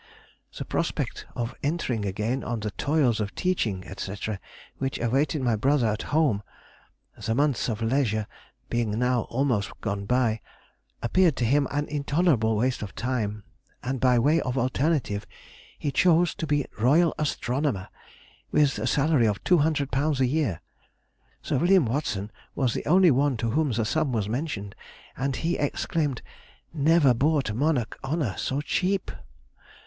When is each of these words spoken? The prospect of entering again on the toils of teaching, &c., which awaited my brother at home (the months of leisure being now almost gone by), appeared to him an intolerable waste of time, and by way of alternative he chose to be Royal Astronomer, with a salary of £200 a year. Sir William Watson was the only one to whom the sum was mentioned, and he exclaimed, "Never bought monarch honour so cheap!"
The 0.57 0.65
prospect 0.65 1.27
of 1.35 1.53
entering 1.61 2.05
again 2.07 2.43
on 2.43 2.61
the 2.61 2.71
toils 2.71 3.19
of 3.19 3.35
teaching, 3.35 3.85
&c., 3.97 4.15
which 4.79 4.97
awaited 4.99 5.43
my 5.43 5.55
brother 5.55 5.85
at 5.85 6.01
home 6.09 6.41
(the 7.23 7.35
months 7.35 7.69
of 7.69 7.83
leisure 7.83 8.25
being 8.67 8.97
now 8.97 9.27
almost 9.29 9.69
gone 9.79 10.05
by), 10.05 10.41
appeared 11.03 11.35
to 11.35 11.45
him 11.45 11.67
an 11.69 11.87
intolerable 11.87 12.57
waste 12.57 12.81
of 12.81 12.95
time, 12.95 13.43
and 13.83 13.99
by 13.99 14.17
way 14.17 14.41
of 14.41 14.57
alternative 14.57 15.27
he 15.77 15.91
chose 15.91 16.33
to 16.33 16.47
be 16.47 16.65
Royal 16.79 17.13
Astronomer, 17.19 17.87
with 18.51 18.79
a 18.79 18.87
salary 18.87 19.27
of 19.27 19.43
£200 19.43 20.19
a 20.19 20.25
year. 20.25 20.61
Sir 21.43 21.59
William 21.59 21.85
Watson 21.85 22.31
was 22.55 22.73
the 22.73 22.87
only 22.87 23.11
one 23.11 23.37
to 23.37 23.51
whom 23.51 23.71
the 23.71 23.85
sum 23.85 24.11
was 24.13 24.27
mentioned, 24.27 24.73
and 25.15 25.35
he 25.35 25.57
exclaimed, 25.59 26.23
"Never 26.73 27.13
bought 27.13 27.53
monarch 27.53 27.99
honour 28.03 28.33
so 28.39 28.61
cheap!" 28.61 29.11